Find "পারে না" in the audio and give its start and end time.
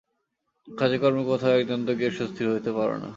2.77-3.09